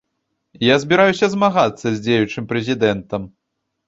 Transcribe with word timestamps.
Я 0.73 0.77
збіраюся 0.83 1.29
змагацца 1.33 1.83
з 1.91 1.97
дзеючым 2.05 2.47
прэзідэнтам. 2.53 3.29